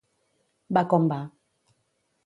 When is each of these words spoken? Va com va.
Va 0.79 0.85
com 0.95 1.07
va. 1.13 1.21